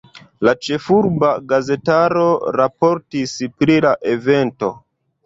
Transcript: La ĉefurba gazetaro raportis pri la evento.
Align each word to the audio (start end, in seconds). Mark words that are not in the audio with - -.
La 0.47 0.51
ĉefurba 0.67 1.29
gazetaro 1.51 2.23
raportis 2.61 3.35
pri 3.61 3.77
la 3.87 3.93
evento. 4.15 4.71